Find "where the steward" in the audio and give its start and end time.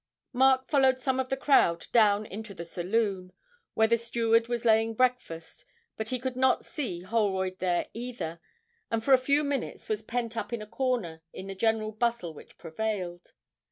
3.75-4.47